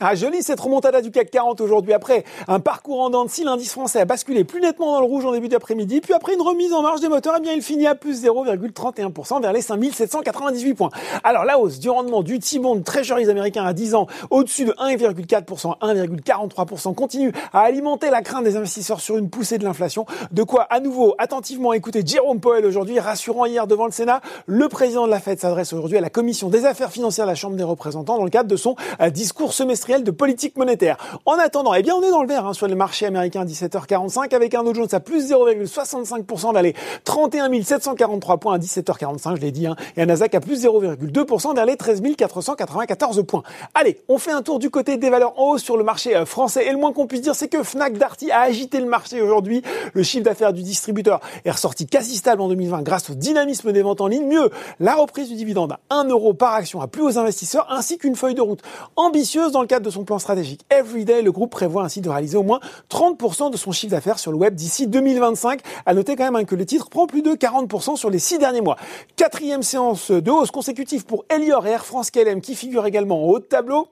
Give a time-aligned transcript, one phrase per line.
[0.00, 1.92] Ah, jolie cette remontada du CAC 40 aujourd'hui.
[1.92, 5.24] Après un parcours en dents de l'indice français a basculé plus nettement dans le rouge
[5.24, 6.00] en début d'après-midi.
[6.00, 9.42] Puis après une remise en marge des moteurs, eh bien, il finit à plus 0,31%
[9.42, 10.90] vers les 5798 points.
[11.24, 15.80] Alors, la hausse du rendement du T-bond Treasuries américain à 10 ans au-dessus de 1,4%,
[15.80, 20.06] 1,43% continue à alimenter la crainte des investisseurs sur une poussée de l'inflation.
[20.30, 24.20] De quoi, à nouveau, attentivement écouter Jérôme Powell aujourd'hui, rassurant hier devant le Sénat.
[24.46, 27.34] Le président de la Fed s'adresse aujourd'hui à la commission des affaires financières de la
[27.34, 30.98] Chambre des représentants dans le cadre de son euh, discours semestriel de politique monétaire.
[31.24, 33.44] En attendant, eh bien, on est dans le vert hein, sur les marchés américains à
[33.46, 36.74] 17h45 avec un Dow Jones à plus 0,65% d'aller
[37.04, 41.54] 31 743 points à 17h45, je l'ai dit, hein, et un Nasdaq à plus 0,2%
[41.54, 43.42] vers les 13 494 points.
[43.74, 46.26] Allez, on fait un tour du côté des valeurs en hausse sur le marché euh,
[46.26, 49.22] français et le moins qu'on puisse dire, c'est que Fnac Darty a agité le marché
[49.22, 49.62] aujourd'hui.
[49.94, 53.80] Le chiffre d'affaires du distributeur est ressorti quasi stable en 2020 grâce au dynamisme des
[53.80, 54.26] ventes en ligne.
[54.26, 54.50] Mieux,
[54.80, 58.16] la reprise du dividende à 1 euro par action à plus aux investisseurs ainsi qu'une
[58.16, 58.60] feuille de route
[58.96, 62.36] ambitieuse dans le cadre de son plan stratégique Everyday, le groupe prévoit ainsi de réaliser
[62.36, 65.60] au moins 30% de son chiffre d'affaires sur le web d'ici 2025.
[65.86, 68.38] À noter quand même hein, que le titre prend plus de 40% sur les six
[68.38, 68.76] derniers mois.
[69.16, 73.28] Quatrième séance de hausse consécutive pour Elior et Air France KLM qui figurent également en
[73.28, 73.88] haut de tableau.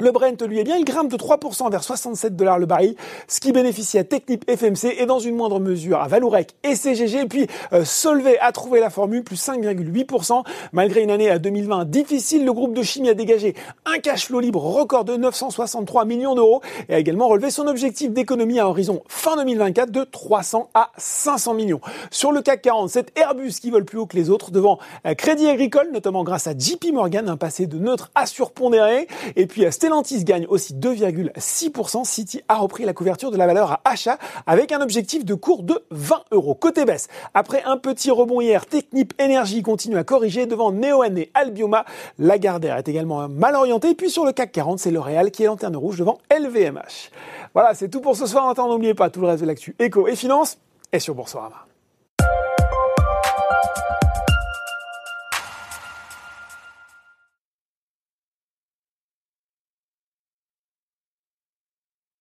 [0.00, 2.96] Le Brent, lui, est bien, il grimpe de 3% vers 67 dollars le baril,
[3.28, 7.26] ce qui bénéficie à Technip FMC et dans une moindre mesure à Valourec et CGG.
[7.26, 10.42] Puis, euh, Solvay a trouvé la formule, plus 5,8%.
[10.72, 13.54] Malgré une année à 2020 difficile, le groupe de chimie a dégagé
[13.86, 18.10] un cash flow libre record de 963 millions d'euros et a également relevé son objectif
[18.10, 21.80] d'économie à horizon fin 2024 de 300 à 500 millions.
[22.10, 25.14] Sur le CAC 40, c'est Airbus qui vole plus haut que les autres devant euh,
[25.14, 29.06] Crédit Agricole, notamment grâce à JP Morgan, un passé de neutre à surpondéré.
[29.36, 32.04] Et puis, à Stellantis gagne aussi 2,6%.
[32.06, 35.62] City a repris la couverture de la valeur à achat avec un objectif de cours
[35.62, 36.54] de 20 euros.
[36.54, 41.30] Côté baisse, après un petit rebond hier, Technip Energy continue à corriger devant Neoen et
[41.34, 41.84] Albioma.
[42.18, 43.94] Lagardère est également mal orientée.
[43.94, 47.10] Puis sur le CAC 40, c'est L'Oréal qui est lanterne rouge devant LVMH.
[47.52, 48.46] Voilà, c'est tout pour ce soir.
[48.46, 50.56] Maintenant, n'oubliez pas tout le reste de l'actu éco et finance
[50.92, 51.66] est sur Boursorama.